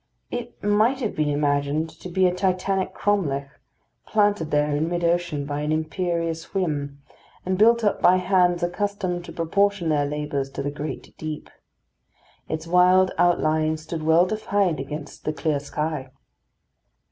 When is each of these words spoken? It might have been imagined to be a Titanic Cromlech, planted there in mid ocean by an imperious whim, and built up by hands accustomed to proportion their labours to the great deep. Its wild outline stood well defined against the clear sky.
It 0.31 0.63
might 0.63 0.99
have 1.01 1.15
been 1.15 1.29
imagined 1.29 1.87
to 1.99 2.09
be 2.09 2.25
a 2.25 2.33
Titanic 2.33 2.95
Cromlech, 2.95 3.47
planted 4.07 4.49
there 4.49 4.75
in 4.75 4.89
mid 4.89 5.03
ocean 5.03 5.45
by 5.45 5.61
an 5.61 5.71
imperious 5.71 6.55
whim, 6.55 7.03
and 7.45 7.55
built 7.55 7.83
up 7.83 8.01
by 8.01 8.15
hands 8.17 8.63
accustomed 8.63 9.23
to 9.25 9.31
proportion 9.31 9.89
their 9.89 10.07
labours 10.07 10.49
to 10.53 10.63
the 10.63 10.71
great 10.71 11.15
deep. 11.19 11.51
Its 12.49 12.65
wild 12.65 13.11
outline 13.19 13.77
stood 13.77 14.01
well 14.01 14.25
defined 14.25 14.79
against 14.79 15.23
the 15.23 15.33
clear 15.33 15.59
sky. 15.59 16.09